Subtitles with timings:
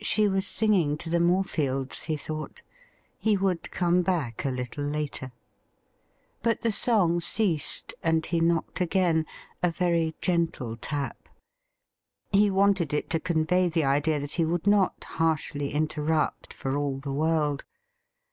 [0.00, 2.62] She was singing to the Morefields, he thought.
[3.16, 5.30] He would come back a little later.
[6.42, 9.24] But the song ceased, and he knocked again—
[9.62, 11.28] a very gentle tap.
[12.32, 16.98] He wanted it to convey the idea that he would not harshly interrupt for all
[16.98, 17.62] the world.